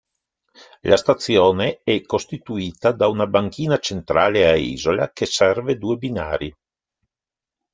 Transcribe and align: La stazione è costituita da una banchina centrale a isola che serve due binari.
La 0.81 0.97
stazione 0.97 1.81
è 1.83 2.01
costituita 2.01 2.91
da 2.91 3.05
una 3.07 3.27
banchina 3.27 3.77
centrale 3.77 4.47
a 4.49 4.55
isola 4.55 5.11
che 5.11 5.27
serve 5.27 5.77
due 5.77 5.97
binari. 5.97 6.51